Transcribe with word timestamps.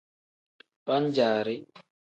Pan-jaari. 0.85 1.55